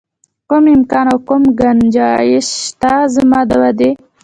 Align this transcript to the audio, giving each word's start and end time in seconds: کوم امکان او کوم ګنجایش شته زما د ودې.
کوم 0.49 0.65
امکان 0.75 1.05
او 1.11 1.17
کوم 1.27 1.43
ګنجایش 1.59 2.47
شته 2.65 2.93
زما 3.15 3.39
د 3.49 3.51
ودې. 3.61 3.91